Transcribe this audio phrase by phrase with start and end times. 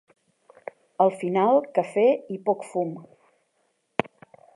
[1.03, 2.05] Al final, "cafè
[2.37, 2.95] i poc fum".